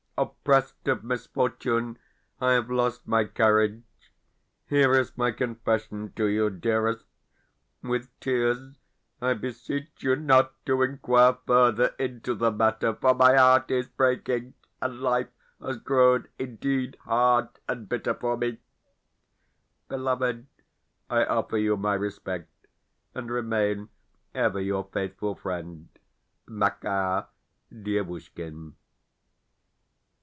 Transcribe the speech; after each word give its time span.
Oppressed 0.17 0.87
of 0.87 1.03
misfortune, 1.03 1.97
I 2.39 2.51
have 2.51 2.69
lost 2.69 3.07
my 3.07 3.25
courage. 3.25 3.81
Here 4.67 4.91
is 4.93 5.17
my 5.17 5.31
confession 5.31 6.13
to 6.15 6.27
you, 6.27 6.51
dearest. 6.51 7.05
With 7.81 8.07
tears 8.19 8.77
I 9.19 9.33
beseech 9.33 10.03
you 10.03 10.15
not 10.15 10.63
to 10.67 10.83
inquire 10.83 11.39
further 11.47 11.95
into 11.97 12.35
the 12.35 12.51
matter, 12.51 12.93
for 12.93 13.15
my 13.15 13.35
heart 13.35 13.71
is 13.71 13.87
breaking, 13.87 14.53
and 14.79 14.99
life 14.99 15.29
has 15.59 15.77
grown 15.77 16.27
indeed 16.37 16.97
hard 17.05 17.47
and 17.67 17.89
bitter 17.89 18.13
for 18.13 18.37
me 18.37 18.59
Beloved, 19.89 20.45
I 21.09 21.25
offer 21.25 21.57
you 21.57 21.77
my 21.77 21.95
respect, 21.95 22.51
and 23.15 23.31
remain 23.31 23.89
ever 24.35 24.61
your 24.61 24.87
faithful 24.93 25.33
friend, 25.33 25.89
MAKAR 26.47 27.25
DIEVUSHKIN. 27.73 28.75